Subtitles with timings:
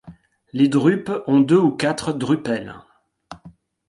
[0.51, 2.73] Les drupes ont deux ou quatre drupelles.